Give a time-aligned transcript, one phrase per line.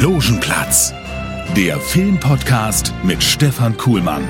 [0.00, 0.94] Logenplatz,
[1.54, 4.26] der Filmpodcast mit Stefan Kuhlmann.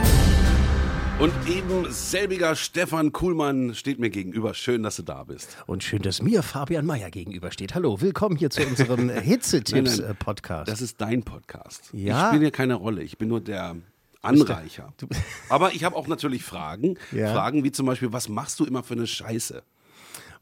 [1.20, 4.52] Und eben selbiger Stefan Kuhlmann steht mir gegenüber.
[4.54, 5.56] Schön, dass du da bist.
[5.66, 7.76] Und schön, dass mir Fabian Meyer gegenübersteht.
[7.76, 10.68] Hallo, willkommen hier zu unserem Hitzetipps-Podcast.
[10.68, 11.90] Das ist dein Podcast.
[11.92, 12.22] Ja.
[12.22, 13.04] Ich spiele hier keine Rolle.
[13.04, 13.76] Ich bin nur der
[14.22, 14.92] Anreicher.
[15.48, 16.98] Aber ich habe auch natürlich Fragen.
[17.12, 17.32] Ja.
[17.32, 19.62] Fragen wie zum Beispiel, was machst du immer für eine Scheiße?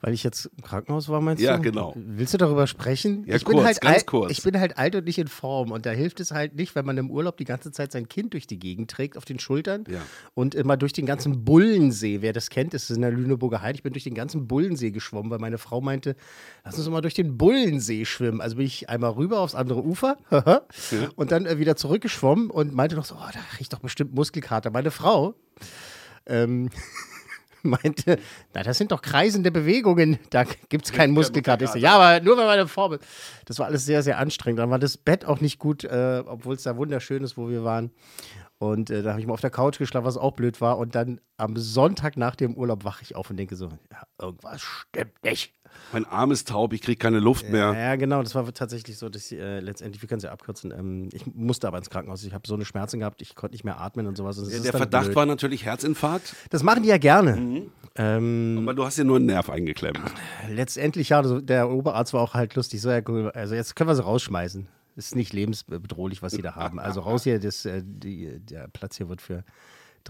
[0.00, 1.62] Weil ich jetzt im Krankenhaus war, meinst Ja, du?
[1.62, 1.94] genau.
[1.96, 3.24] Willst du darüber sprechen?
[3.26, 4.30] Ja, ich bin kurz, halt ganz alt, kurz.
[4.30, 5.70] Ich bin halt alt und nicht in Form.
[5.72, 8.34] Und da hilft es halt nicht, wenn man im Urlaub die ganze Zeit sein Kind
[8.34, 10.00] durch die Gegend trägt auf den Schultern Ja.
[10.34, 12.20] und immer durch den ganzen Bullensee.
[12.20, 13.76] Wer das kennt, ist in der Lüneburger Heide.
[13.76, 16.14] Ich bin durch den ganzen Bullensee geschwommen, weil meine Frau meinte,
[16.64, 18.40] lass uns mal durch den Bullensee schwimmen.
[18.40, 20.18] Also bin ich einmal rüber aufs andere Ufer
[21.16, 24.70] und dann äh, wieder zurückgeschwommen und meinte noch so, oh, da riecht doch bestimmt Muskelkater.
[24.70, 25.34] Meine Frau
[26.26, 26.68] ähm,
[27.62, 28.18] meinte,
[28.54, 31.64] na, das sind doch kreisende Bewegungen, da gibt es keinen Muskelkater.
[31.64, 33.04] Ich so, ja, aber nur wenn meine Form ist.
[33.44, 34.58] Das war alles sehr, sehr anstrengend.
[34.58, 37.64] Dann war das Bett auch nicht gut, äh, obwohl es da wunderschön ist, wo wir
[37.64, 37.90] waren.
[38.58, 40.78] Und äh, da habe ich mal auf der Couch geschlafen, was auch blöd war.
[40.78, 44.62] Und dann am Sonntag nach dem Urlaub wache ich auf und denke so, ja, irgendwas
[44.62, 45.52] stimmt nicht.
[45.92, 47.74] Mein Arm ist taub, ich kriege keine Luft Ja, mehr.
[47.78, 50.70] ja, genau, das war tatsächlich so, dass ich, äh, letztendlich, wir können es ja abkürzen,
[50.72, 52.24] ähm, ich musste aber ins Krankenhaus.
[52.24, 54.38] Ich habe so eine Schmerzen gehabt, ich konnte nicht mehr atmen und sowas.
[54.38, 55.16] Und das Der, Verdacht blöd.
[55.16, 57.66] war natürlich Herzinfarkt, Das machen die ja gerne.
[57.94, 60.00] Ähm, aber du hast dir nur einen Nerv eingeklemmt.
[60.48, 62.80] Letztendlich, ja, also der Oberarzt war auch halt lustig.
[62.80, 63.00] So, ja,
[63.34, 64.68] also jetzt können wir sie rausschmeißen.
[64.96, 66.78] Ist nicht lebensbedrohlich, was sie da haben.
[66.78, 69.44] Also raus hier, das, äh, die, der Platz hier wird für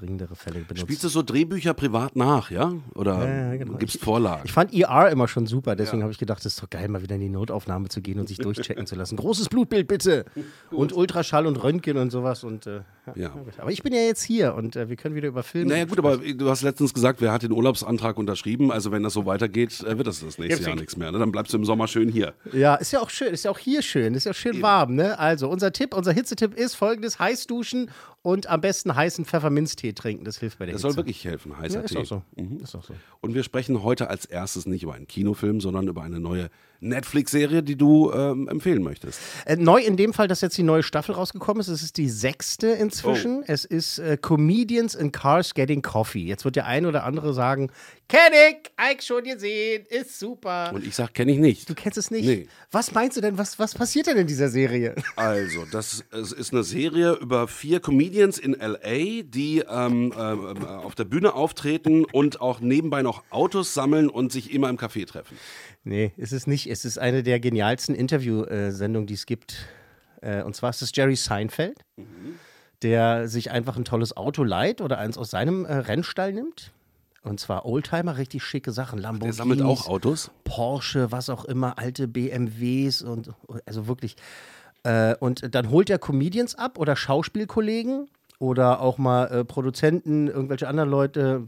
[0.00, 0.80] dringendere Fälle benutzt.
[0.80, 2.72] Spielst du so Drehbücher privat nach, ja?
[2.94, 3.78] Oder Ja, ja, genau.
[3.78, 4.42] gibst Vorlagen?
[4.44, 7.02] ich fand ER immer schon super, deswegen habe ich gedacht, es ist doch geil, mal
[7.02, 9.16] wieder in die Notaufnahme zu gehen und sich durchchecken zu lassen.
[9.16, 10.24] Großes Blutbild bitte!
[10.70, 12.42] Und Ultraschall und Röntgen und sowas.
[12.44, 12.80] Und, äh,
[13.14, 13.14] ja.
[13.14, 13.34] Ja.
[13.58, 15.70] Aber ich bin ja jetzt hier und äh, wir können wieder über Filme.
[15.70, 18.70] Naja gut, aber du hast letztens gesagt, wer hat den Urlaubsantrag unterschrieben?
[18.72, 21.12] Also wenn das so weitergeht, äh, wird das das nächste Ja, Jahr nichts mehr.
[21.12, 21.18] Ne?
[21.18, 22.34] Dann bleibst du im Sommer schön hier.
[22.52, 25.18] Ja, ist ja auch schön, ist ja auch hier schön, ist ja schön warm, ne?
[25.18, 27.90] Also, unser Tipp, unser Hitzetipp ist folgendes: heiß duschen
[28.26, 30.24] und am besten heißen Pfefferminztee trinken.
[30.24, 30.94] Das hilft bei der Das Hitze.
[30.94, 31.98] soll wirklich helfen, heißer ja, ist Tee.
[31.98, 32.22] auch so.
[32.60, 32.92] Ist auch so.
[33.20, 36.50] Und wir sprechen heute als erstes nicht über einen Kinofilm, sondern über eine neue
[36.80, 39.20] Netflix-Serie, die du ähm, empfehlen möchtest.
[39.44, 41.68] Äh, neu in dem Fall, dass jetzt die neue Staffel rausgekommen ist.
[41.68, 43.42] Es ist die sechste inzwischen.
[43.46, 46.24] Es ist äh, Comedians in Cars Getting Coffee.
[46.24, 47.70] Jetzt wird der ein oder andere sagen:
[48.08, 50.70] Kenn ich, Ike schon gesehen, ist super.
[50.72, 51.68] Und ich sag, kenne ich nicht.
[51.68, 52.24] du kennst es nicht?
[52.24, 52.48] Nee.
[52.70, 53.36] Was meinst du denn?
[53.36, 54.94] Was, was passiert denn in dieser Serie?
[55.16, 61.04] Also, das ist eine Serie über vier Comedians in LA, die ähm, ähm, auf der
[61.04, 65.36] Bühne auftreten und auch nebenbei noch Autos sammeln und sich immer im Café treffen.
[65.86, 66.66] Nee, ist es nicht.
[66.68, 69.68] Es ist eine der genialsten Interviewsendungen, die es gibt.
[70.20, 71.78] Äh, Und zwar ist es Jerry Seinfeld,
[72.82, 76.72] der sich einfach ein tolles Auto leiht oder eins aus seinem äh, Rennstall nimmt.
[77.22, 78.96] Und zwar Oldtimer, richtig schicke Sachen.
[78.96, 80.32] Der Lamborghinis, sammelt auch Autos.
[80.42, 83.30] Porsche, was auch immer, alte BMWs und
[83.64, 84.16] also wirklich.
[84.82, 88.08] Äh, und dann holt er Comedians ab oder Schauspielkollegen
[88.40, 91.46] oder auch mal Produzenten, irgendwelche anderen Leute,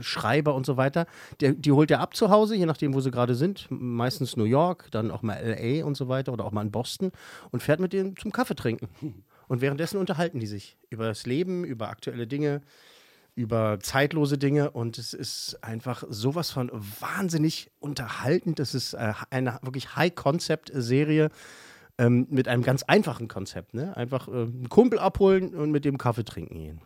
[0.00, 1.06] Schreiber und so weiter.
[1.40, 3.66] Der, die holt er ab zu Hause, je nachdem, wo sie gerade sind.
[3.70, 7.12] Meistens New York, dann auch mal LA und so weiter oder auch mal in Boston
[7.50, 8.88] und fährt mit denen zum Kaffee trinken.
[9.48, 12.62] Und währenddessen unterhalten die sich über das Leben, über aktuelle Dinge,
[13.36, 18.58] über zeitlose Dinge und es ist einfach sowas von wahnsinnig unterhaltend.
[18.58, 21.28] Das ist äh, eine wirklich High-Concept-Serie
[21.98, 23.74] ähm, mit einem ganz einfachen Konzept.
[23.74, 23.96] Ne?
[23.96, 26.80] Einfach äh, einen Kumpel abholen und mit dem Kaffee trinken gehen.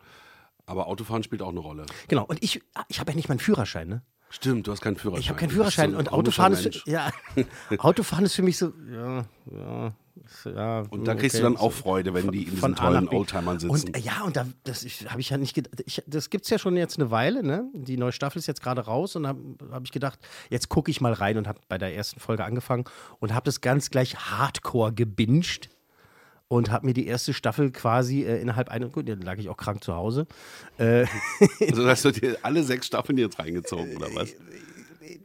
[0.65, 1.85] Aber Autofahren spielt auch eine Rolle.
[2.07, 4.01] Genau, und ich, ich habe ja nicht meinen Führerschein, ne?
[4.31, 5.21] Stimmt, du hast keinen Führerschein.
[5.21, 7.11] Ich habe keinen so Führerschein ein und Autofahren ist, für, ja,
[7.79, 9.93] Autofahren ist für mich so, ja, ja,
[10.45, 10.79] ja.
[10.89, 11.63] Und da kriegst okay, du dann so.
[11.63, 13.09] auch Freude, wenn die in diesen von tollen.
[13.09, 13.71] Oldtimern sitzen.
[13.71, 15.83] Und äh, ja, und da, das habe ich ja nicht gedacht.
[15.85, 17.69] Ich, das gibt es ja schon jetzt eine Weile, ne?
[17.73, 20.19] Die neue Staffel ist jetzt gerade raus und da habe hab ich gedacht,
[20.49, 22.85] jetzt gucke ich mal rein und habe bei der ersten Folge angefangen
[23.19, 25.69] und habe das ganz gleich hardcore gebinged
[26.51, 29.55] und habe mir die erste Staffel quasi äh, innerhalb einer, gut, dann lag ich auch
[29.55, 30.27] krank zu Hause.
[30.77, 31.05] Äh,
[31.61, 34.35] also hast du dir alle sechs Staffeln jetzt reingezogen, oder was?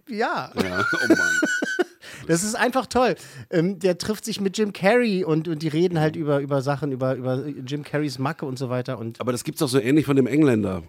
[0.09, 1.41] ja, Ja, oh Mann.
[2.29, 3.17] das ist einfach toll.
[3.51, 6.93] Ähm, der trifft sich mit Jim Carrey und, und die reden halt über, über Sachen,
[6.93, 10.07] über, über Jim Carreys Macke und so weiter und Aber das gibt's doch so ähnlich
[10.07, 10.85] von dem Engländer.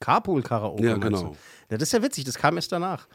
[0.00, 0.84] Carpool-Karaoke.
[0.84, 1.34] Ja, genau.
[1.68, 3.06] Das ist ja witzig, das kam erst danach.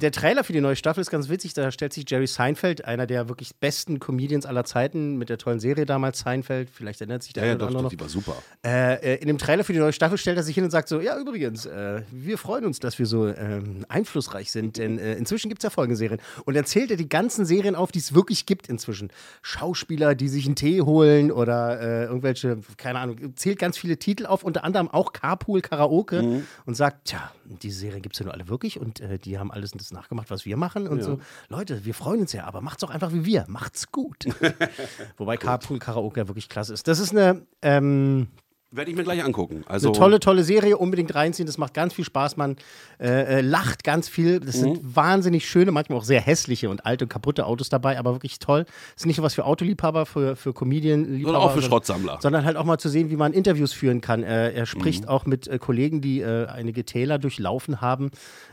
[0.00, 3.06] Der Trailer für die neue Staffel ist ganz witzig, da stellt sich Jerry Seinfeld, einer
[3.06, 7.32] der wirklich besten Comedians aller Zeiten, mit der tollen Serie damals Seinfeld, vielleicht erinnert sich
[7.32, 7.90] der Ja, ja, oder doch, andere doch, noch.
[7.90, 8.36] die war super.
[8.64, 10.88] Äh, äh, in dem Trailer für die neue Staffel stellt er sich hin und sagt
[10.88, 15.14] so, ja übrigens, äh, wir freuen uns, dass wir so ähm, einflussreich sind, denn äh,
[15.14, 16.20] inzwischen gibt es ja folgende Serien.
[16.44, 19.10] Und dann zählt er die ganzen Serien auf, die es wirklich gibt inzwischen.
[19.42, 24.26] Schauspieler, die sich einen Tee holen oder äh, irgendwelche, keine Ahnung, zählt ganz viele Titel
[24.26, 28.34] auf, unter anderem auch Carpool Karaoke und sagt, tja, diese Serien gibt es ja nur
[28.34, 31.20] alle wirklich und äh, die haben alles das nachgemacht, was wir machen und so.
[31.48, 34.26] Leute, wir freuen uns ja, aber macht's doch einfach wie wir, macht's gut.
[35.16, 36.88] Wobei Carpool Karaoke ja wirklich klasse ist.
[36.88, 38.28] Das ist eine ähm,
[38.70, 39.64] Werde ich mir gleich angucken.
[39.66, 41.46] Also, eine tolle, tolle Serie, unbedingt reinziehen.
[41.46, 42.36] Das macht ganz viel Spaß.
[42.36, 42.56] Man
[43.00, 44.40] äh, äh, lacht ganz viel.
[44.40, 44.94] Das sind Mhm.
[44.96, 48.64] wahnsinnig schöne, manchmal auch sehr hässliche und alte kaputte Autos dabei, aber wirklich toll.
[48.64, 51.32] Das ist nicht nur was für Autoliebhaber, für, für Comedian-Liebhaber.
[51.32, 52.18] Sondern auch für Schrottsammler.
[52.20, 54.22] Sondern halt auch mal zu sehen, wie man Interviews führen kann.
[54.22, 55.08] Äh, er spricht Mhm.
[55.08, 58.10] auch mit äh, Kollegen, die äh, einige Täler durchlaufen haben.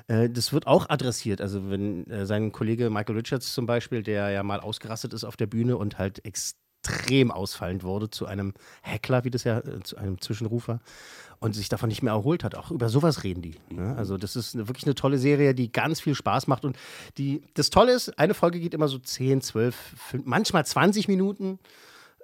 [0.08, 1.42] Äh, das wird auch adressiert.
[1.42, 5.48] Also, wenn sein Kollege Michael Richards zum Beispiel, der ja mal ausgerastet ist auf der
[5.48, 6.60] Bühne und halt extrem
[7.32, 10.80] ausfallend wurde zu einem Heckler, wie das ja, äh, zu einem Zwischenrufer
[11.40, 12.56] und sich davon nicht mehr erholt hat.
[12.56, 13.56] Auch über sowas reden die.
[13.70, 13.96] Ne?
[13.98, 16.66] Also das ist wirklich eine tolle Serie, die ganz viel Spaß macht.
[16.66, 16.78] Und
[17.18, 21.60] die, das Tolle ist, eine Folge geht immer so 10, 12, 5, manchmal 20 Minuten.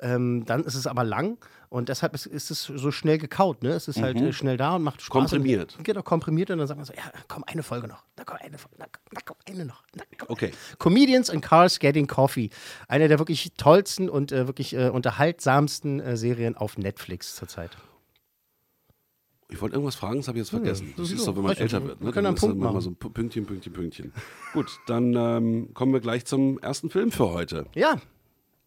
[0.02, 1.38] Ähm, dann ist es aber lang
[1.72, 3.64] und deshalb ist, ist es so schnell gekaut.
[3.64, 3.70] Ne?
[3.70, 5.32] Es ist halt äh, schnell da und macht Spaß.
[5.32, 5.78] Komprimiert.
[5.78, 8.04] Und, genau, komprimiert und dann sagt man so, ja, komm, eine Folge noch.
[8.18, 9.82] Da komm, eine Folge, da, da komm, eine noch.
[9.94, 10.52] Da, komm, Okay.
[10.80, 12.50] Comedians and Cars Getting Coffee.
[12.90, 17.78] Eine der wirklich tollsten und äh, wirklich äh, unterhaltsamsten äh, Serien auf Netflix zurzeit.
[19.48, 20.94] Ich wollte irgendwas fragen, das habe ich jetzt vergessen.
[20.98, 22.02] Das ist so, wenn man älter wir wird.
[22.02, 22.12] Ne?
[22.12, 22.82] können Dann Punkt machen.
[22.82, 24.12] so ein Pünktchen, Pünktchen, Pünktchen.
[24.52, 27.66] Gut, dann ähm, kommen wir gleich zum ersten Film für heute.
[27.76, 27.96] Ja.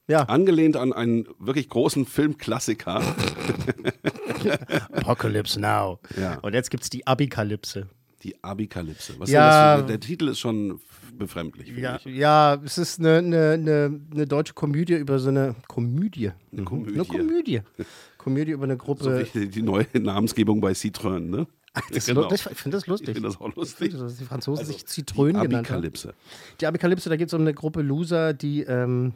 [0.07, 0.25] Ja.
[0.25, 3.01] Angelehnt an einen wirklich großen Filmklassiker.
[4.93, 5.99] Apocalypse Now.
[6.21, 6.39] Ja.
[6.41, 7.89] Und jetzt gibt es die Abikalypse.
[8.23, 9.15] Die Abikalypse.
[9.19, 9.79] Was Ja.
[9.79, 10.81] für- Der Titel ist schon
[11.17, 11.69] befremdlich.
[11.77, 12.07] Ja, ich.
[12.07, 16.33] ja, es ist eine, eine, eine, deutsche Komödie über so eine Komödie.
[16.53, 16.95] Eine Komödie.
[16.95, 17.61] Eine Komödie.
[18.19, 19.27] Komödie über eine So Gruppe.
[19.35, 21.47] wie die neue Namensgebung bei Citroën, ne?
[21.93, 22.31] das Genau.
[22.33, 23.09] ich finde das lustig.
[23.11, 23.91] Ich finde das auch lustig.
[23.91, 25.77] finde, dass die Franzosen Also, sich Zitrönen die genannt haben.
[25.79, 26.15] Abikalypse.
[26.61, 29.13] Die Abikalypse, da geht es um eine Gruppe Loser, die ähm,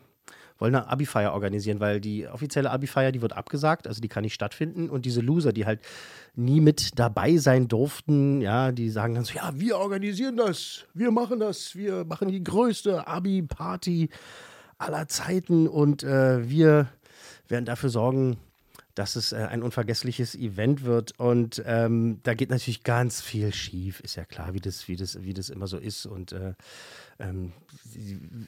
[0.59, 4.35] wollen eine Abi-Feier organisieren, weil die offizielle Abi-Feier, die wird abgesagt, also die kann nicht
[4.35, 4.91] stattfinden.
[4.91, 5.81] Und diese Loser, die halt
[6.35, 11.11] nie mit dabei sein durften, ja, die sagen dann so, ja, wir organisieren das, wir
[11.11, 14.11] machen das, wir machen die größte Abi-Party
[14.79, 16.89] aller Zeiten und äh, wir
[17.49, 18.39] werden dafür sorgen,
[18.99, 21.19] dass es äh, ein unvergessliches Event wird.
[21.19, 25.23] Und ähm, da geht natürlich ganz viel schief, ist ja klar, wie das, wie das,
[25.23, 26.07] wie das immer so ist.
[26.07, 26.55] Und äh,
[27.19, 27.53] ähm,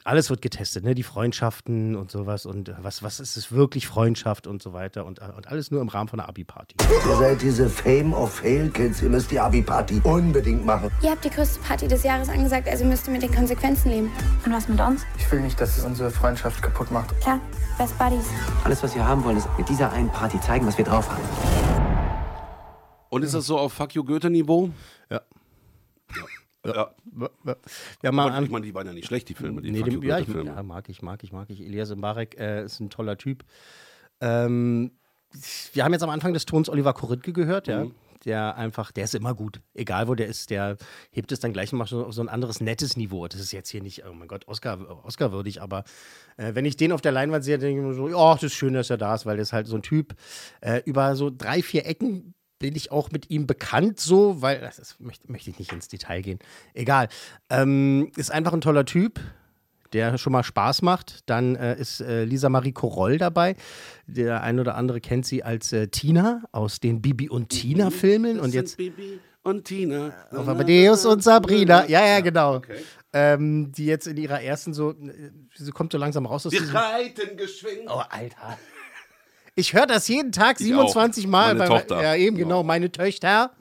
[0.03, 0.95] alles wird getestet, ne?
[0.95, 5.05] Die Freundschaften und sowas und äh, was, was ist es wirklich Freundschaft und so weiter
[5.05, 6.75] und, äh, und alles nur im Rahmen von einer Abi-Party.
[6.79, 9.01] Ihr seid diese Fame of Fail Kids.
[9.01, 10.89] Ihr müsst die Abi-Party unbedingt machen.
[11.01, 14.11] Ihr habt die größte Party des Jahres angesagt, also müsst ihr mit den Konsequenzen leben.
[14.45, 15.01] Und was mit uns?
[15.17, 17.19] Ich will nicht, dass es unsere Freundschaft kaputt macht.
[17.19, 17.39] Klar,
[17.77, 18.25] Best Buddies.
[18.63, 21.23] Alles, was wir haben wollen, ist mit dieser einen Party zeigen, was wir drauf haben.
[23.09, 24.69] Und ist das so auf Fuck You Goethe-Niveau?
[25.09, 25.21] Ja.
[26.65, 26.93] Ja.
[27.45, 27.55] ja.
[28.03, 30.03] Ja, mal an, ich meine, die waren ja nicht schlecht, die Filme, die Nee, dem,
[30.03, 30.51] ja, ich, Goethe-Filme.
[30.55, 31.61] ja, mag ich, mag ich, mag ich.
[31.61, 33.43] Elias Mbarek äh, ist ein toller Typ.
[34.19, 34.91] Ähm,
[35.73, 37.85] wir haben jetzt am Anfang des Tons Oliver Koritke gehört, ja.
[37.85, 37.95] Mhm.
[38.25, 39.61] Der einfach, der ist immer gut.
[39.73, 40.77] Egal wo der ist, der
[41.09, 43.27] hebt es dann gleich mal so so ein anderes nettes Niveau.
[43.27, 45.85] Das ist jetzt hier nicht, oh mein Gott, Oscar, Oscar-würdig, aber
[46.37, 48.53] äh, wenn ich den auf der Leinwand sehe, denke ich mir so, ja, das ist
[48.53, 50.13] schön, dass er da ist, weil der ist halt so ein Typ.
[50.59, 54.79] Äh, über so drei, vier Ecken bin ich auch mit ihm bekannt, so, weil, das
[54.79, 56.39] ist, möchte, möchte ich nicht ins Detail gehen.
[56.73, 57.09] Egal.
[57.49, 59.19] Ähm, ist einfach ein toller Typ
[59.93, 61.29] der schon mal Spaß macht.
[61.29, 63.55] Dann äh, ist äh, Lisa Marie Koroll dabei.
[64.07, 68.37] Der ein oder andere kennt sie als äh, Tina aus den Bibi und Tina Filmen.
[68.37, 70.13] Das Und jetzt Bibi und Tina.
[70.31, 71.87] auf Amadeus und Sabrina.
[71.87, 72.61] Ja, ja, genau.
[73.13, 76.73] Ähm, die jetzt in ihrer ersten so, äh, sie kommt so langsam raus aus Wir
[76.73, 77.81] reiten geschwind.
[77.87, 78.57] Oh, Alter.
[79.55, 81.29] Ich höre das jeden Tag Ich 27 auch.
[81.29, 81.55] Mal.
[81.55, 81.97] Meine bei, Tochter.
[81.97, 82.03] Mhm.
[82.03, 82.63] Ja, eben, genau.
[82.63, 83.51] Meine Töchter.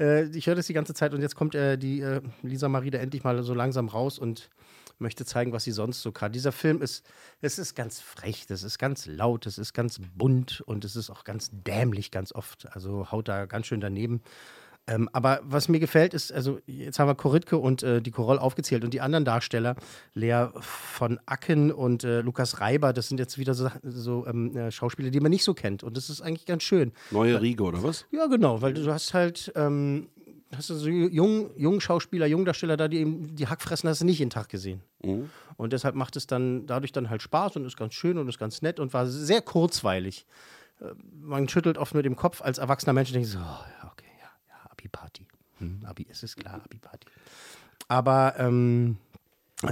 [0.00, 2.90] Äh, ich höre das die ganze Zeit und jetzt kommt äh, die äh, Lisa Marie
[2.90, 4.48] da endlich mal so langsam raus und
[4.98, 6.32] möchte zeigen, was sie sonst so kann.
[6.32, 7.04] Dieser Film ist,
[7.40, 11.10] es ist ganz frech, das ist ganz laut, es ist ganz bunt und es ist
[11.10, 12.68] auch ganz dämlich ganz oft.
[12.74, 14.22] Also haut da ganz schön daneben.
[14.88, 18.38] Ähm, aber was mir gefällt, ist, also jetzt haben wir Koritke und äh, die Koroll
[18.38, 19.76] aufgezählt und die anderen Darsteller,
[20.12, 24.72] Lea von Acken und äh, Lukas Reiber, das sind jetzt wieder so, so ähm, äh,
[24.72, 25.84] Schauspieler, die man nicht so kennt.
[25.84, 26.92] Und das ist eigentlich ganz schön.
[27.12, 28.06] Neue Riege, oder was?
[28.10, 30.08] Ja, genau, weil du hast halt, ähm,
[30.54, 34.04] hast du so jungen jung Schauspieler, jungen Darsteller da, die eben die Hackfressen hast du
[34.04, 34.82] nicht jeden Tag gesehen.
[35.56, 38.38] Und deshalb macht es dann dadurch dann halt Spaß und ist ganz schön und ist
[38.38, 40.26] ganz nett und war sehr kurzweilig.
[40.80, 40.86] Äh,
[41.20, 43.42] Man schüttelt oft mit dem Kopf als erwachsener Mensch und denkt so, oh,
[43.81, 43.81] ja,
[44.92, 45.26] Abi-Party.
[45.58, 47.06] Hm, Abi, es ist klar, Abi-Party.
[47.88, 48.96] Aber ähm,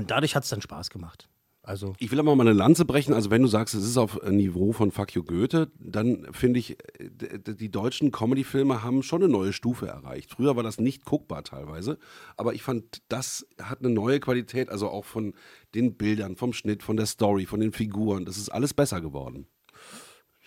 [0.06, 1.28] dadurch hat es dann Spaß gemacht.
[1.62, 3.12] Also Ich will aber mal eine Lanze brechen.
[3.12, 6.78] Also, wenn du sagst, es ist auf Niveau von Fuck You Goethe, dann finde ich,
[6.98, 10.30] äh, die deutschen Comedy-Filme haben schon eine neue Stufe erreicht.
[10.30, 11.98] Früher war das nicht guckbar teilweise,
[12.36, 15.34] aber ich fand, das hat eine neue Qualität, also auch von
[15.74, 18.24] den Bildern, vom Schnitt, von der Story, von den Figuren.
[18.24, 19.46] Das ist alles besser geworden.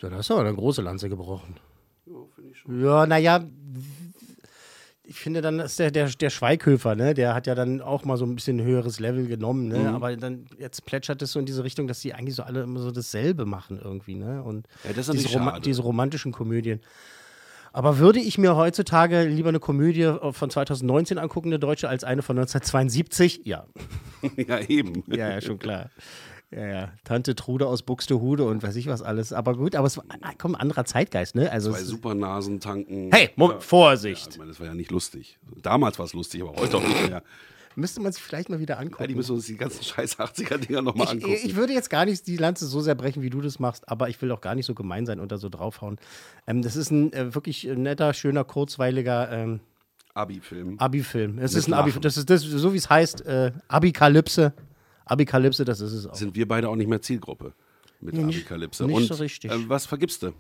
[0.02, 1.58] Ja, da hast du aber eine große Lanze gebrochen.
[2.08, 2.84] Ja, finde ich schon.
[2.84, 3.46] Ja, naja,
[5.14, 7.14] ich finde dann ist der, der, der Schweighöfer, ne?
[7.14, 9.78] Der hat ja dann auch mal so ein bisschen höheres Level genommen, ne?
[9.78, 9.88] Mhm.
[9.96, 12.80] Aber dann jetzt plätschert es so in diese Richtung, dass die eigentlich so alle immer
[12.80, 14.42] so dasselbe machen irgendwie, ne?
[14.42, 16.80] Und Ja, das ist diese, Roma diese romantischen Komödien.
[17.74, 22.24] Aber würde ich mir heutzutage lieber eine Komödie von 2019 angucken, eine deutsche, als eine
[22.24, 23.42] von 1972?
[23.44, 23.68] Ja.
[24.36, 25.04] ja, eben.
[25.08, 25.92] Ja, ja, schon klar.
[26.56, 26.92] Ja, ja.
[27.04, 29.34] Tante Trude aus Buxtehude und weiß ich was alles.
[29.34, 30.04] Aber gut, aber es war
[30.38, 31.52] komm, anderer Zeitgeist, ne?
[31.52, 33.10] Also Zwei Supernasen tanken.
[33.12, 34.26] Hey, Moment, Vorsicht.
[34.26, 35.40] Ja, ich meine, das war ja nicht lustig.
[35.62, 37.24] Damals war es lustig, aber heute auch nicht mehr.
[37.76, 39.08] müsste man sich vielleicht mal wieder Ja, angucken.
[39.08, 41.34] die müssen uns die ganzen scheiß 80er-Dinger nochmal angucken.
[41.34, 43.90] ich, ich würde jetzt gar nicht die Lanze so sehr brechen, wie du das machst,
[43.90, 45.98] aber ich will auch gar nicht so gemein sein und da so draufhauen.
[46.46, 49.60] Ähm, das ist ein äh, wirklich netter, schöner, kurzweiliger ähm,
[50.14, 50.80] Abi-Film.
[50.80, 51.40] Abi-Film.
[51.40, 54.54] Es ist ein Abi, das ist das, so wie es heißt, äh, Abikalypse.
[55.06, 56.16] Abikalypse, das ist es auch.
[56.16, 57.54] Sind wir beide auch nicht mehr Zielgruppe
[58.00, 58.86] mit Nee, Abikalypse.
[58.86, 59.52] nicht Und so richtig.
[59.52, 60.34] Äh, was vergibst du?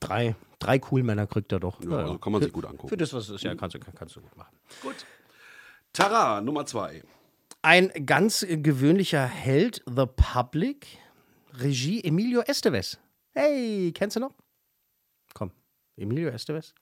[0.00, 1.80] Drei, drei Coolmänner kriegt er doch.
[1.82, 2.88] Ja, also kann man sich gut angucken.
[2.88, 4.54] Für das, was es ist, ja, kannst du, kannst du gut machen.
[5.92, 7.02] Tara, Nummer zwei.
[7.62, 10.86] Ein ganz gewöhnlicher Held, The Public,
[11.54, 12.98] Regie Emilio Estevez.
[13.32, 14.34] Hey, kennst du noch?
[15.32, 15.50] Komm,
[15.96, 16.74] Emilio Estevez.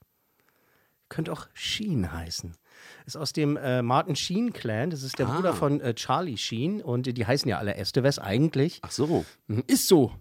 [1.12, 2.56] Könnte auch Sheen heißen.
[3.04, 4.88] Ist aus dem äh, Martin Sheen Clan.
[4.90, 5.34] Das ist der Ah.
[5.36, 6.80] Bruder von äh, Charlie Sheen.
[6.80, 8.78] Und die heißen ja alle Estevez eigentlich.
[8.82, 9.24] Ach so.
[9.46, 10.12] Mhm, Ist so.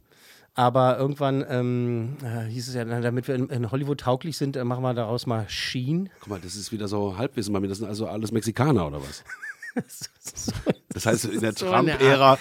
[0.54, 4.66] Aber irgendwann ähm, äh, hieß es ja, damit wir in, in Hollywood tauglich sind, äh,
[4.66, 6.10] machen wir daraus mal Sheen.
[6.20, 7.70] Guck mal, das ist wieder so Halbwissen bei mir.
[7.70, 9.24] Das sind also alles Mexikaner oder was?
[10.94, 12.38] Das heißt, in der So Trump-Ära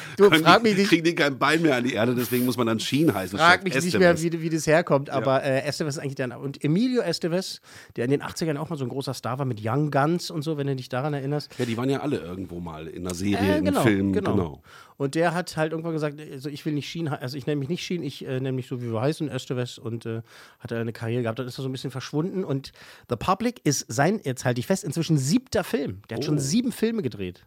[0.63, 3.39] nicht- kriegen die kein Bein mehr an die Erde, deswegen muss man dann Sheen heißen.
[3.39, 4.23] Frag mich nicht Estevez.
[4.23, 6.41] mehr, wie, wie das herkommt, aber äh, Estevez ist eigentlich der.
[6.41, 7.61] Und Emilio Estevez,
[7.97, 10.43] der in den 80ern auch mal so ein großer Star war mit Young Guns und
[10.43, 11.51] so, wenn du dich daran erinnerst.
[11.59, 14.13] Ja, die waren ja alle irgendwo mal in einer Serie, Äh, genau, einem Film.
[14.13, 14.33] genau.
[14.33, 14.63] Genau.
[14.97, 17.59] Und der hat halt irgendwann gesagt, also ich will nicht Sheen, he- also ich nenne
[17.59, 20.21] mich nicht Sheen, ich äh, nenne mich so wie wir heißen, Estevez und äh,
[20.59, 21.39] hat er eine Karriere gehabt.
[21.39, 22.73] Dann ist er so ein bisschen verschwunden und
[23.09, 26.03] The Public ist sein, jetzt halte ich fest, inzwischen siebter Film.
[26.11, 26.39] Der hat schon Oh.
[26.41, 27.47] sieben Filme gedreht.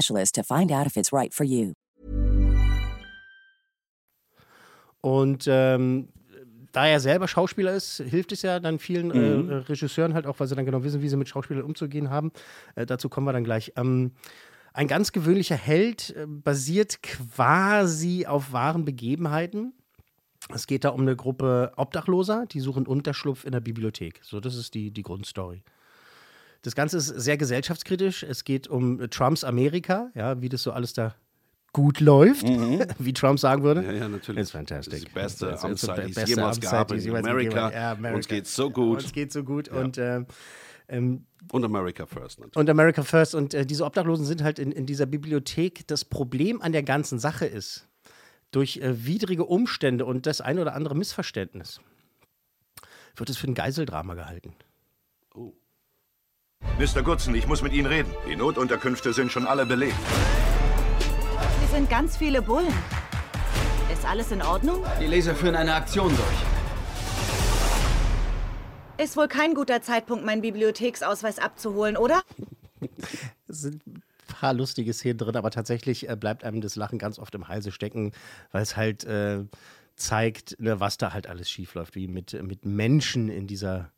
[0.07, 1.73] to find out if it's right for you.
[5.01, 6.09] Und ähm,
[6.71, 9.49] da er selber Schauspieler ist, hilft es ja dann vielen Mhm.
[9.49, 12.31] äh, Regisseuren halt auch, weil sie dann genau wissen, wie sie mit Schauspielern umzugehen haben.
[12.75, 13.73] Äh, dazu kommen wir dann gleich.
[13.75, 14.11] Ähm,
[14.73, 19.73] ein ganz gewöhnlicher Held äh, basiert quasi auf wahren Begebenheiten.
[20.53, 24.21] Es geht da um eine Gruppe Obdachloser, die suchen Unterschlupf in der Bibliothek.
[24.23, 25.63] So, das ist die, die Grundstory.
[26.61, 28.23] Das Ganze ist sehr gesellschaftskritisch.
[28.23, 31.15] Es geht um Trumps Amerika, ja, wie das so alles da
[31.73, 32.43] gut läuft,
[32.99, 33.81] wie Trump sagen würde.
[33.81, 33.87] Mhm.
[33.87, 34.41] Ja, ja, natürlich.
[34.41, 34.91] It's fantastic.
[34.91, 37.71] Das ist die beste it's Amtszeit, die es beste jemals gab in Amerika.
[37.71, 38.15] Ja, America.
[38.17, 39.03] Uns geht's so gut.
[39.03, 39.67] Uns geht's so gut.
[39.67, 39.73] Ja.
[39.73, 40.23] Und, äh,
[40.89, 42.57] ähm, Und America First natürlich.
[42.57, 43.35] und America First.
[43.35, 45.87] Und äh, diese Obdachlosen sind halt in, in dieser Bibliothek.
[45.87, 47.87] Das Problem an der ganzen Sache ist,
[48.51, 51.79] durch äh, widrige Umstände und das ein oder andere Missverständnis
[53.15, 54.53] wird es für ein Geiseldrama gehalten.
[56.81, 57.03] Mr.
[57.03, 58.11] Goodson, ich muss mit Ihnen reden.
[58.27, 59.95] Die Notunterkünfte sind schon alle belegt.
[61.59, 62.73] Wir sind ganz viele Bullen.
[63.93, 64.83] Ist alles in Ordnung?
[64.99, 66.27] Die Laser führen eine Aktion durch.
[68.97, 72.23] Ist wohl kein guter Zeitpunkt, meinen Bibliotheksausweis abzuholen, oder?
[73.47, 77.19] Es sind ein paar lustige Szenen drin, aber tatsächlich äh, bleibt einem das Lachen ganz
[77.19, 78.11] oft im Halse stecken,
[78.51, 79.43] weil es halt äh,
[79.95, 83.91] zeigt, ne, was da halt alles schiefläuft, wie mit, mit Menschen in dieser,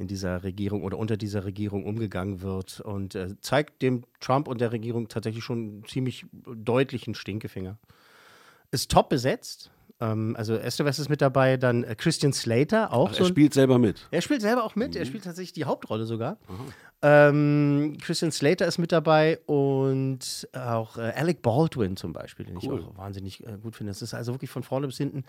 [0.00, 4.60] in dieser Regierung oder unter dieser Regierung umgegangen wird und äh, zeigt dem Trump und
[4.60, 7.76] der Regierung tatsächlich schon einen ziemlich deutlichen Stinkefinger.
[8.70, 9.70] Ist top besetzt.
[10.00, 13.10] Ähm, also Estevez ist mit dabei, dann äh, Christian Slater auch.
[13.12, 14.08] Ach, er spielt selber mit.
[14.10, 14.96] er spielt selber auch mit.
[14.96, 16.38] Er spielt tatsächlich die Hauptrolle sogar.
[17.02, 22.80] Ähm, Christian Slater ist mit dabei und auch äh, Alec Baldwin zum Beispiel, den Cool.
[22.80, 23.90] ich auch wahnsinnig äh, gut finde.
[23.92, 25.24] Es ist also wirklich von vorne bis hinten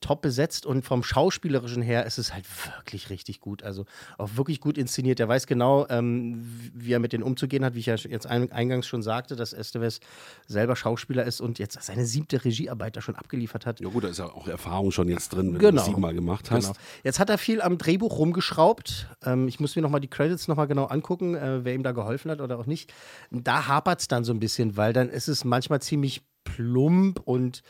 [0.00, 2.44] top besetzt und vom Schauspielerischen her ist es halt
[2.76, 3.64] wirklich richtig gut.
[3.64, 3.86] Also
[4.18, 5.18] auch wirklich gut inszeniert.
[5.18, 8.52] Er weiß genau, ähm, wie er mit denen umzugehen hat, wie ich ja jetzt ein,
[8.52, 9.98] eingangs schon sagte, dass Estevez
[10.46, 13.80] selber Schauspieler ist und jetzt seine siebte Regiearbeit da schon abgeliefert hat.
[13.80, 15.70] Ja gut, da ist ja auch Erfahrung schon jetzt drin, wenn Genau.
[15.70, 16.66] du das siebenmal gemacht hast.
[16.68, 16.78] Genau.
[17.02, 19.08] Jetzt hat er viel am Drehbuch rumgeschraubt.
[19.24, 22.30] Ähm, ich muss mir nochmal die Credits nochmal genau angucken, äh, wer ihm da geholfen
[22.30, 22.92] hat oder auch nicht.
[23.30, 27.62] Da hapert es dann so ein bisschen, weil dann ist es manchmal ziemlich plump und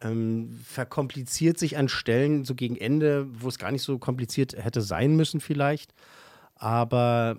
[0.00, 4.82] ähm, verkompliziert sich an Stellen so gegen Ende, wo es gar nicht so kompliziert hätte
[4.82, 5.94] sein müssen vielleicht.
[6.56, 7.38] Aber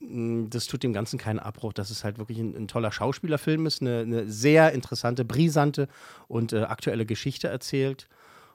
[0.00, 3.66] mh, das tut dem Ganzen keinen Abbruch, dass es halt wirklich ein, ein toller Schauspielerfilm
[3.66, 5.88] ist, eine, eine sehr interessante, brisante
[6.28, 8.08] und äh, aktuelle Geschichte erzählt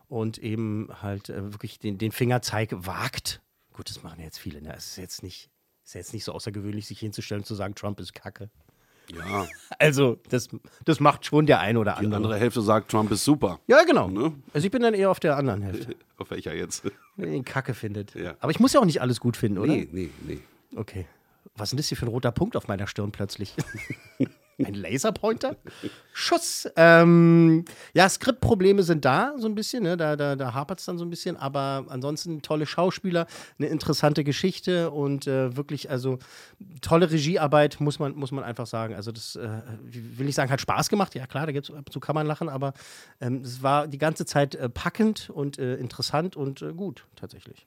[0.07, 3.41] und eben halt äh, wirklich den, den Fingerzeig wagt.
[3.73, 4.61] Gut, das machen jetzt viele.
[4.61, 4.73] Ne?
[4.75, 5.49] Es ist jetzt nicht,
[5.89, 8.49] ist jetzt nicht so außergewöhnlich, sich hinzustellen und zu sagen, Trump ist Kacke.
[9.15, 9.47] Ja,
[9.79, 10.49] Also, das,
[10.85, 12.15] das macht schon der ein oder die andere.
[12.17, 13.59] andere Hälfte sagt, Trump ist super.
[13.67, 14.07] Ja, genau.
[14.07, 14.33] Ne?
[14.53, 16.83] Also ich bin dann eher auf der anderen Hälfte, Auf welcher jetzt?
[17.15, 18.13] wenn ihn Kacke findet.
[18.13, 18.35] Ja.
[18.39, 19.71] Aber ich muss ja auch nicht alles gut finden, oder?
[19.73, 20.39] Nee, nee, nee.
[20.75, 21.07] Okay.
[21.55, 23.55] Was ist denn das hier für ein roter Punkt auf meiner Stirn plötzlich?
[24.65, 25.55] ein Laserpointer?
[26.13, 26.67] Schuss.
[26.75, 29.97] Ähm, ja, Skriptprobleme sind da so ein bisschen, ne?
[29.97, 34.23] da, da, da hapert es dann so ein bisschen, aber ansonsten tolle Schauspieler, eine interessante
[34.23, 36.19] Geschichte und äh, wirklich, also
[36.81, 38.95] tolle Regiearbeit, muss man, muss man einfach sagen.
[38.95, 41.15] Also das, äh, will ich sagen, hat Spaß gemacht.
[41.15, 42.73] Ja klar, da gibt's, ab und zu kann man lachen, aber
[43.21, 47.65] ähm, es war die ganze Zeit äh, packend und äh, interessant und äh, gut, tatsächlich.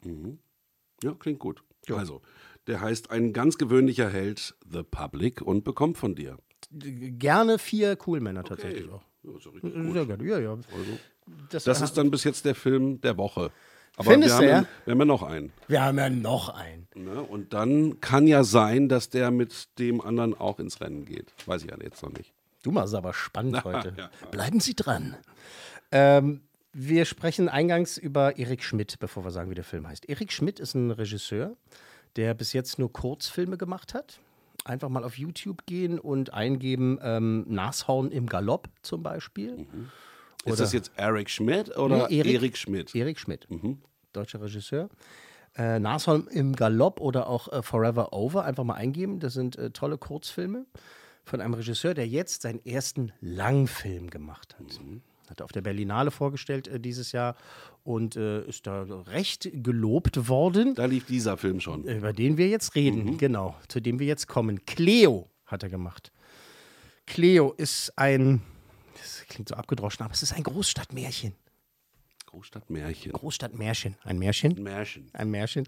[1.02, 1.62] Ja, klingt gut.
[1.90, 2.22] Also,
[2.66, 6.38] der heißt ein ganz gewöhnlicher Held, The Public, und bekommt von dir.
[6.72, 9.02] Gerne vier Coolmänner tatsächlich auch.
[9.22, 10.06] Ja, ist richtig Sehr gut.
[10.08, 10.50] gerne, ja, ja.
[10.52, 10.66] Also,
[11.50, 13.50] Das, das ist dann bis jetzt der Film der Woche.
[13.96, 14.68] Aber Findest wir haben, ja?
[14.86, 15.52] wir haben ja noch einen.
[15.68, 16.88] Wir haben ja noch einen.
[16.94, 17.22] Ne?
[17.22, 21.32] Und dann kann ja sein, dass der mit dem anderen auch ins Rennen geht.
[21.46, 22.32] Weiß ich ja jetzt noch nicht.
[22.62, 23.92] Du machst aber spannend heute.
[23.96, 24.10] ja.
[24.30, 25.16] Bleiben Sie dran.
[25.90, 26.40] Ähm,
[26.72, 30.08] wir sprechen eingangs über Erik Schmidt, bevor wir sagen, wie der Film heißt.
[30.08, 31.54] Erik Schmidt ist ein Regisseur,
[32.16, 34.20] der bis jetzt nur Kurzfilme gemacht hat.
[34.64, 39.66] Einfach mal auf YouTube gehen und eingeben ähm, Nashorn im Galopp zum Beispiel.
[40.44, 42.94] Ist Oder- das jetzt Eric Schmidt oder Nee, Erik- Erik Schmidt?
[42.94, 43.48] Erik Schmidt,
[44.12, 44.88] deutscher Regisseur.
[45.56, 49.18] Äh, Nashorn im Galopp oder auch äh, Forever Over einfach mal eingeben.
[49.20, 50.64] Das sind äh, tolle Kurzfilme
[51.24, 54.80] von einem Regisseur, der jetzt seinen ersten Langfilm gemacht hat.
[55.32, 57.36] Hat er auf der Berlinale vorgestellt äh, dieses Jahr
[57.84, 60.74] und äh, ist da recht gelobt worden.
[60.74, 61.84] Da lief dieser Film schon.
[61.84, 64.66] Über den wir jetzt reden, genau, zu dem wir jetzt kommen.
[64.66, 66.12] Cleo hat er gemacht.
[67.06, 68.42] Cleo ist ein,
[69.00, 71.32] das klingt so abgedroschen, aber es ist ein Großstadtmärchen.
[72.26, 73.12] Großstadtmärchen.
[73.12, 73.96] Großstadtmärchen.
[74.04, 74.62] Ein Märchen.
[74.62, 75.08] Märchen.
[75.14, 75.66] Ein Märchen.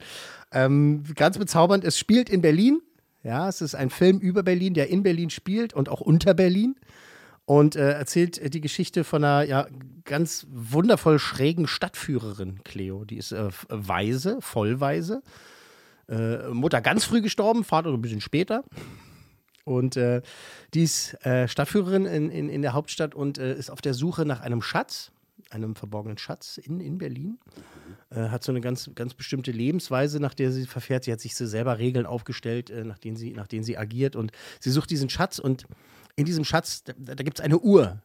[0.52, 1.84] Ähm, ganz bezaubernd.
[1.84, 2.82] Es spielt in Berlin.
[3.22, 6.76] Ja, es ist ein Film über Berlin, der in Berlin spielt und auch unter Berlin.
[7.46, 9.66] Und äh, erzählt äh, die Geschichte von einer ja,
[10.04, 13.04] ganz wundervoll schrägen Stadtführerin, Cleo.
[13.04, 15.22] Die ist äh, f- Waise, Vollwaise.
[16.08, 18.64] Äh, Mutter ganz früh gestorben, Vater ein bisschen später.
[19.64, 20.22] Und äh,
[20.74, 24.24] die ist äh, Stadtführerin in, in, in der Hauptstadt und äh, ist auf der Suche
[24.26, 25.10] nach einem Schatz,
[25.50, 27.38] einem verborgenen Schatz in, in Berlin.
[28.10, 31.04] Äh, hat so eine ganz, ganz bestimmte Lebensweise, nach der sie verfährt.
[31.04, 34.16] Sie hat sich so selber Regeln aufgestellt, äh, nach, denen sie, nach denen sie agiert.
[34.16, 35.66] Und sie sucht diesen Schatz und
[36.16, 38.00] in diesem Schatz, da, da gibt es eine Uhr,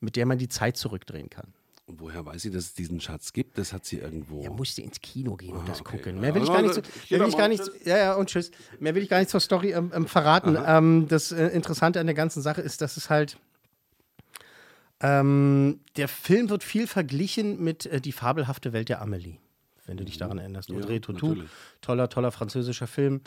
[0.00, 1.52] mit der man die Zeit zurückdrehen kann.
[1.86, 3.56] Und woher weiß sie, dass es diesen Schatz gibt?
[3.56, 4.42] Das hat sie irgendwo.
[4.42, 5.96] Er musste ins Kino gehen und Ah, das okay.
[5.96, 6.16] gucken.
[6.16, 7.84] Ja, Mehr will ich also, gar nicht, äh, mehr will ich gar mal, nicht, tschüss.
[7.86, 8.50] ja, ja, und tschüss.
[8.78, 10.58] Mehr will ich gar nicht zur Story ähm, ähm, verraten.
[10.66, 13.38] Ähm, das äh, Interessante an der ganzen Sache ist, dass es halt
[15.00, 19.38] ähm, der Film wird viel verglichen mit äh, Die fabelhafte Welt der Amelie,
[19.86, 20.68] wenn du dich daran erinnerst.
[20.70, 20.76] Mhm.
[20.76, 21.36] Ja, Audrey Tautou,
[21.80, 23.20] toller, toller französischer Film.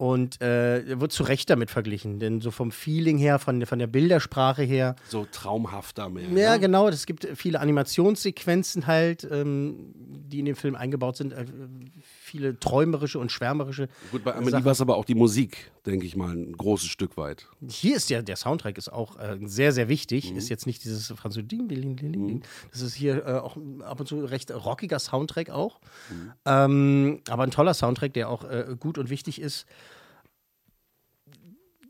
[0.00, 3.78] Und äh, er wird zu Recht damit verglichen, denn so vom Feeling her, von, von
[3.78, 6.24] der Bildersprache her, So traumhafter mehr.
[6.30, 6.58] ja, ne?
[6.60, 6.88] genau.
[6.88, 11.34] Es gibt viele Animationssequenzen halt, ähm, die in den Film eingebaut sind.
[11.34, 11.44] Äh,
[12.30, 13.88] viele träumerische und schwärmerische.
[14.12, 17.16] Gut, bei Amelie war es aber auch die Musik, denke ich mal, ein großes Stück
[17.16, 17.48] weit.
[17.68, 20.30] Hier ist ja, der Soundtrack ist auch äh, sehr, sehr wichtig.
[20.30, 20.38] Mhm.
[20.38, 22.42] Ist jetzt nicht dieses französische Ding, Ding, Ding, Ding, Ding.
[22.70, 25.80] Das ist hier äh, auch ab und zu recht rockiger Soundtrack auch.
[26.10, 26.32] Mhm.
[26.44, 29.66] Ähm, aber ein toller Soundtrack, der auch äh, gut und wichtig ist.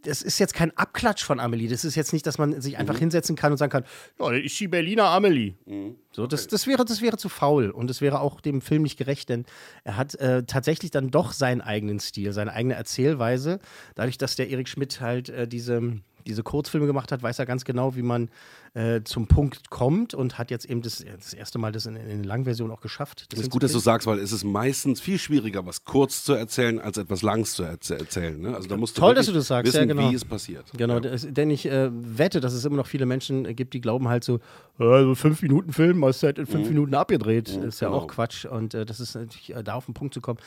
[0.02, 1.68] Das ist jetzt kein Abklatsch von Amelie.
[1.68, 3.00] Das ist jetzt nicht, dass man sich einfach mhm.
[3.00, 3.84] hinsetzen kann und sagen kann,
[4.18, 5.54] ja, ich die Berliner Amelie.
[5.66, 5.96] Mhm.
[6.12, 8.96] So, das, das, wäre, das wäre zu faul und das wäre auch dem Film nicht
[8.96, 9.44] gerecht, denn
[9.84, 13.60] er hat äh, tatsächlich dann doch seinen eigenen Stil, seine eigene Erzählweise.
[13.94, 17.64] Dadurch, dass der Erik Schmidt halt äh, diese diese Kurzfilme gemacht hat, weiß er ganz
[17.64, 18.28] genau, wie man
[18.74, 22.22] äh, zum Punkt kommt und hat jetzt eben das, das erste Mal das in, in
[22.22, 23.26] der Langversion auch geschafft.
[23.30, 26.34] Das, ist gut, dass du sagst, weil es ist meistens viel schwieriger, was kurz zu
[26.34, 28.40] erzählen, als etwas langs zu erzählen.
[28.40, 28.54] Ne?
[28.54, 30.10] Also da musst du Toll, dass du das sagst, wissen, ja, genau.
[30.10, 30.66] wie es passiert.
[30.76, 31.00] Genau, ja.
[31.00, 34.22] das, denn ich äh, wette, dass es immer noch viele Menschen gibt, die glauben halt
[34.22, 34.38] so,
[34.78, 36.74] äh, fünf Minuten Film, hast du halt in fünf mhm.
[36.74, 37.56] Minuten abgedreht.
[37.56, 38.02] Mhm, ist ja genau.
[38.02, 40.38] auch Quatsch und äh, das ist natürlich äh, da auf den Punkt zu kommen.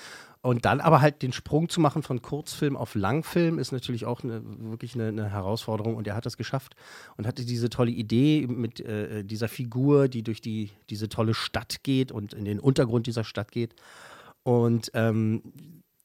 [0.46, 4.26] Und dann aber halt den Sprung zu machen von Kurzfilm auf Langfilm ist natürlich auch
[4.26, 5.96] eine, wirklich eine, eine, Herausforderung.
[5.96, 6.76] Und er hat das geschafft
[7.16, 8.13] und hatte diese tolle Idee
[8.48, 13.08] mit äh, dieser Figur, die durch die, diese tolle Stadt geht und in den Untergrund
[13.08, 13.76] dieser Stadt geht.
[14.44, 15.42] Und ähm,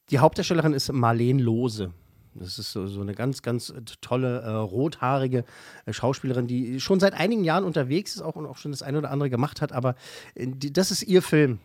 [0.09, 1.91] die Hauptdarstellerin ist Marlene Lose.
[2.35, 5.43] Das ist so, so eine ganz, ganz tolle, äh, rothaarige
[5.85, 8.99] äh, Schauspielerin, die schon seit einigen Jahren unterwegs ist auch und auch schon das eine
[8.99, 9.71] oder andere gemacht hat.
[9.71, 9.95] Aber
[10.35, 11.59] äh, die, das ist ihr Film.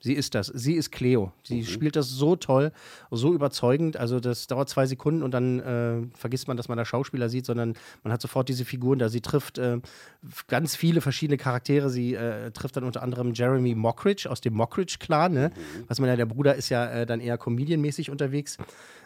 [0.00, 0.46] Sie ist das.
[0.46, 1.32] Sie ist Cleo.
[1.42, 1.64] Sie mhm.
[1.64, 2.72] spielt das so toll,
[3.10, 3.96] so überzeugend.
[3.96, 7.46] Also das dauert zwei Sekunden und dann äh, vergisst man, dass man da Schauspieler sieht,
[7.46, 9.08] sondern man hat sofort diese Figuren da.
[9.08, 9.80] Sie trifft äh,
[10.46, 11.90] ganz viele verschiedene Charaktere.
[11.90, 15.32] Sie äh, trifft dann unter anderem Jeremy Mockridge aus dem Mockridge-Clan.
[15.32, 15.50] Ne?
[15.54, 15.84] Mhm.
[15.88, 18.56] Was man ja, der Bruder ist ja äh, dann eher comedianmäßig unterwegs.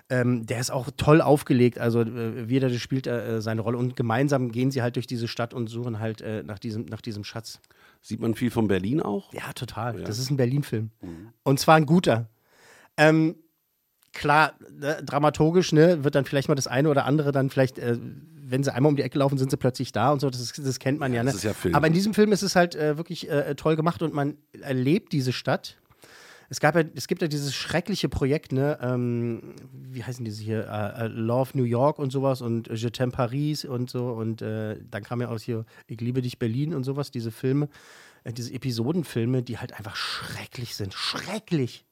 [0.08, 1.78] Ähm, der ist auch toll aufgelegt.
[1.78, 5.54] Also äh, jeder spielt äh, seine Rolle und gemeinsam gehen sie halt durch diese Stadt
[5.54, 7.60] und suchen halt äh, nach, diesem, nach diesem Schatz.
[8.02, 9.32] Sieht man viel von Berlin auch?
[9.32, 10.00] Ja, total.
[10.00, 10.04] Ja.
[10.04, 10.90] Das ist ein Berlin-Film.
[11.00, 11.28] Mhm.
[11.44, 12.28] Und zwar ein guter.
[12.96, 13.36] Ähm,
[14.12, 17.96] klar, äh, dramaturgisch ne, wird dann vielleicht mal das eine oder andere dann vielleicht, äh,
[18.44, 20.28] wenn sie einmal um die Ecke laufen, sind sie plötzlich da und so.
[20.30, 21.22] Das, ist, das kennt man ja.
[21.22, 21.38] ja, ne?
[21.42, 24.36] ja Aber in diesem Film ist es halt äh, wirklich äh, toll gemacht und man
[24.60, 25.78] erlebt diese Stadt.
[26.52, 28.78] Es, gab ja, es gibt ja dieses schreckliche Projekt, ne?
[28.82, 30.68] Ähm, wie heißen diese hier?
[30.68, 34.08] Uh, Love New York und sowas und Je t'aime Paris und so.
[34.10, 37.70] Und äh, dann kam ja aus hier Ich liebe dich Berlin und sowas, diese Filme,
[38.24, 40.92] äh, diese Episodenfilme, die halt einfach schrecklich sind.
[40.92, 41.86] Schrecklich.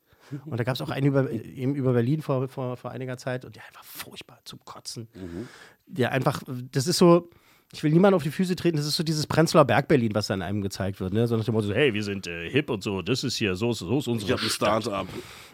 [0.44, 3.46] Und da gab es auch einen über, eben über Berlin vor, vor, vor einiger Zeit
[3.46, 5.08] und der einfach furchtbar zum Kotzen.
[5.14, 5.48] Mhm.
[5.86, 7.30] Der einfach, das ist so,
[7.72, 10.26] ich will niemanden auf die Füße treten, das ist so dieses Prenzlauer Berg Berlin, was
[10.26, 11.26] dann einem gezeigt wird, ne?
[11.26, 13.70] So nach dem Motto, hey, wir sind äh, hip und so, das ist hier, so
[13.70, 15.06] ist, so ist unsere Ich hab ein Start-up.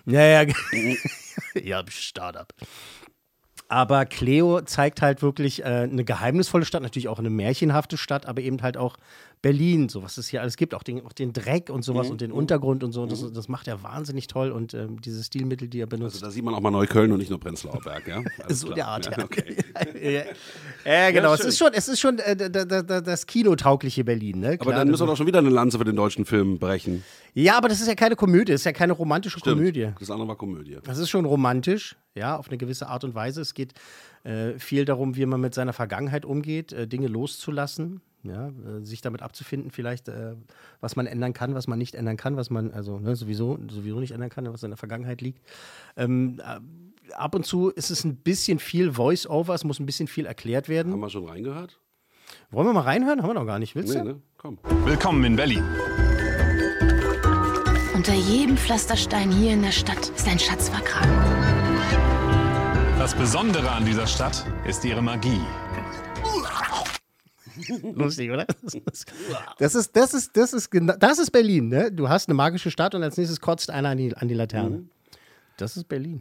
[0.07, 0.53] Ja, ja.
[1.63, 2.55] ja, Start-up.
[3.69, 8.41] Aber Cleo zeigt halt wirklich äh, eine geheimnisvolle Stadt, natürlich auch eine märchenhafte Stadt, aber
[8.41, 8.97] eben halt auch
[9.43, 12.13] Berlin, so was es hier alles gibt, auch den, auch den Dreck und sowas mhm.
[12.13, 13.03] und den Untergrund und so.
[13.03, 13.35] Und das, mhm.
[13.35, 16.17] das macht er wahnsinnig toll und ähm, diese Stilmittel, die er benutzt.
[16.17, 18.23] Also da sieht man auch mal Neukölln und nicht nur Prenzlauer Berg, ja?
[18.49, 19.25] so der Art, ja.
[19.25, 19.57] Okay.
[20.85, 21.29] ja, genau.
[21.29, 24.59] Ja, es ist schon, es ist schon äh, das kinotaugliche Berlin, ne?
[24.59, 27.05] Klar, aber dann müssen wir doch schon wieder eine Lanze für den deutschen Film brechen.
[27.35, 29.59] Ja, aber das ist ja keine Komödie, das ist ja keine romantische Stimmt.
[29.59, 29.91] Komödie.
[30.01, 30.79] Das andere war Komödie.
[30.83, 33.41] Das ist schon romantisch, ja, auf eine gewisse Art und Weise.
[33.41, 33.75] Es geht
[34.25, 39.03] äh, viel darum, wie man mit seiner Vergangenheit umgeht, äh, Dinge loszulassen, ja, äh, sich
[39.03, 40.35] damit abzufinden, vielleicht, äh,
[40.81, 44.01] was man ändern kann, was man nicht ändern kann, was man also ne, sowieso, sowieso
[44.01, 45.43] nicht ändern kann, was in der Vergangenheit liegt.
[45.97, 50.09] Ähm, äh, ab und zu ist es ein bisschen viel Voice-Over, es muss ein bisschen
[50.09, 50.93] viel erklärt werden.
[50.93, 51.79] Haben wir schon reingehört?
[52.51, 53.23] Wollen wir mal reinhören?
[53.23, 53.77] Haben wir noch gar nicht.
[53.77, 54.05] Willst nee, du?
[54.05, 54.23] Ne?
[54.37, 54.59] Komm.
[54.85, 55.63] Willkommen in Berlin.
[57.95, 61.36] Unter jedem Pflasterstein hier in der Stadt ist ein Schatz vergraben.
[63.07, 65.41] Das Besondere an dieser Stadt ist ihre Magie.
[67.95, 68.45] Lustig, oder?
[69.61, 71.93] Das ist, das ist, das ist, das ist Berlin, ne?
[71.93, 74.79] Du hast eine magische Stadt und als nächstes kotzt einer an die, an die Laterne.
[74.79, 74.91] Mhm.
[75.57, 76.21] Das ist Berlin.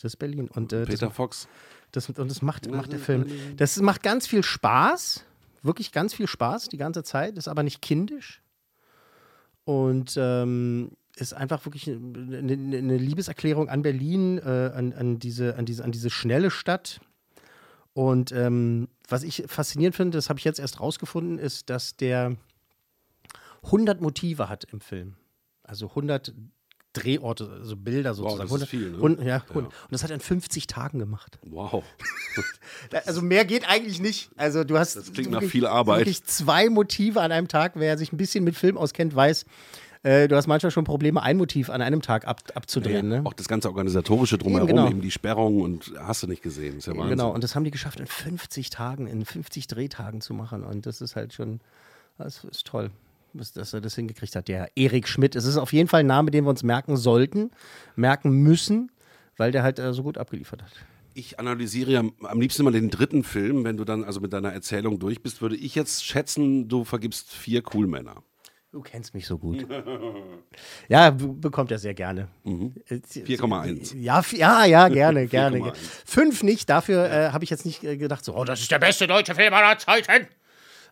[0.00, 0.48] Das ist Berlin.
[0.48, 1.48] Und, äh, Peter das, Fox.
[1.92, 3.26] Das, und das macht, macht der Film.
[3.58, 5.22] Das macht ganz viel Spaß.
[5.62, 7.36] Wirklich ganz viel Spaß die ganze Zeit.
[7.36, 8.40] Ist aber nicht kindisch.
[9.64, 15.64] Und ähm, ist einfach wirklich eine, eine Liebeserklärung an Berlin, äh, an, an, diese, an,
[15.64, 17.00] diese, an diese schnelle Stadt
[17.96, 22.36] und ähm, was ich faszinierend finde, das habe ich jetzt erst rausgefunden, ist, dass der
[23.62, 25.14] 100 Motive hat im Film.
[25.62, 26.34] Also 100
[26.92, 28.50] Drehorte, also Bilder sozusagen.
[28.50, 28.96] Wow, das ist viel, ne?
[28.96, 29.54] 100, ja, 100.
[29.54, 29.60] ja.
[29.62, 31.38] Und das hat er in 50 Tagen gemacht.
[31.46, 31.84] Wow.
[33.06, 34.28] also mehr geht eigentlich nicht.
[34.36, 36.00] Also du hast das klingt nach viel Arbeit.
[36.00, 37.72] wirklich zwei Motive an einem Tag.
[37.76, 39.46] Wer sich ein bisschen mit Film auskennt, weiß,
[40.06, 43.10] äh, du hast manchmal schon Probleme, ein Motiv an einem Tag ab, abzudrehen.
[43.10, 43.26] Ja, ne?
[43.26, 44.90] Auch das ganze organisatorische drumherum, eben, genau.
[44.90, 46.78] eben die Sperrung und hast du nicht gesehen.
[46.80, 46.92] Ja.
[47.08, 50.62] Genau, und das haben die geschafft, in 50 Tagen, in 50 Drehtagen zu machen.
[50.62, 51.60] Und das ist halt schon,
[52.18, 52.90] das ist toll
[53.54, 54.48] dass er das hingekriegt hat.
[54.48, 55.36] Der Erik Schmidt.
[55.36, 57.50] Es ist auf jeden Fall ein Name, den wir uns merken sollten,
[57.94, 58.90] merken müssen,
[59.36, 60.72] weil der halt äh, so gut abgeliefert hat.
[61.12, 63.64] Ich analysiere ja am liebsten mal den dritten Film.
[63.64, 67.30] Wenn du dann also mit deiner Erzählung durch bist, würde ich jetzt schätzen, du vergibst
[67.30, 68.22] vier Coolmänner.
[68.76, 69.66] Du kennst mich so gut.
[70.90, 72.28] ja, bekommt er sehr gerne.
[72.44, 72.74] Mhm.
[72.90, 73.96] 4,1.
[73.96, 75.72] Ja, ja, ja, gerne, gerne.
[76.04, 78.78] Fünf nicht, dafür äh, habe ich jetzt nicht äh, gedacht, so, oh, das ist der
[78.78, 80.26] beste deutsche Film aller Zeiten.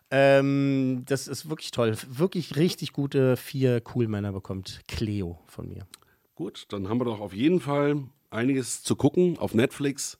[0.09, 1.95] Ähm, das ist wirklich toll.
[2.07, 5.85] Wirklich richtig gute vier Coolmänner bekommt Cleo von mir.
[6.33, 10.17] Gut, dann haben wir doch auf jeden Fall einiges zu gucken auf Netflix.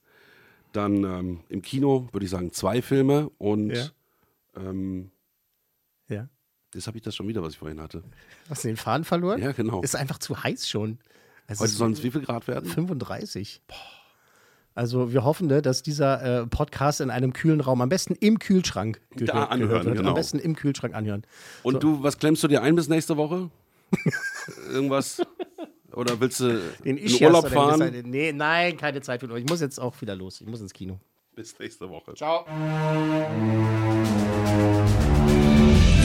[0.72, 3.88] Dann ähm, im Kino würde ich sagen zwei Filme und Ja.
[4.56, 5.10] ähm,
[6.10, 6.30] Ja.
[6.76, 8.04] Jetzt habe ich das schon wieder, was ich vorhin hatte.
[8.50, 9.42] Hast du den Faden verloren?
[9.42, 9.82] Ja, genau.
[9.82, 11.00] Ist einfach zu heiß schon.
[11.48, 12.70] Es Heute sollen es wie viel Grad werden?
[12.70, 13.62] 35.
[14.74, 18.40] Also wir hoffen, ne, dass dieser äh, Podcast in einem kühlen Raum, am besten im
[18.40, 19.98] Kühlschrank Da gehört, anhören, gehört wird.
[19.98, 20.10] genau.
[20.10, 21.24] Am besten im Kühlschrank anhören.
[21.64, 21.80] Und So.
[21.80, 23.50] du, was klemmst du dir ein bis nächste Woche?
[24.72, 25.22] Irgendwas?
[25.94, 28.02] Oder willst du in Urlaub fahren?
[28.04, 29.44] Nee, nein, keine Zeit für euch.
[29.46, 30.42] Ich muss jetzt auch wieder los.
[30.42, 31.00] Ich muss ins Kino.
[31.36, 32.14] Bis nächste Woche.
[32.16, 32.46] Ciao.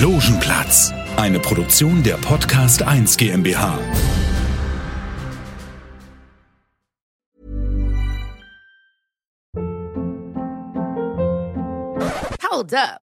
[0.01, 3.79] Logenplatz, eine Produktion der Podcast 1 GmbH.
[12.51, 13.10] Hold up.